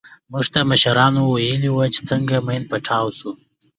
موږ 0.31 0.45
ته 0.53 0.59
مشرانو 0.71 1.21
ويلي 1.25 1.69
وو 1.71 1.83
چې 1.93 2.01
څنگه 2.09 2.37
ماين 2.45 2.63
پټاو 2.71 3.07
سو. 3.19 3.29